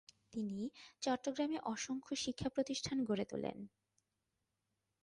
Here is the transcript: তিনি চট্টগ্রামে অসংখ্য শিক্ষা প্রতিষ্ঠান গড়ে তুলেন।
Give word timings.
তিনি 0.33 0.59
চট্টগ্রামে 1.01 1.57
অসংখ্য 1.63 2.13
শিক্ষা 2.15 2.49
প্রতিষ্ঠান 2.49 2.97
গড়ে 3.03 3.25
তুলেন। 3.25 3.57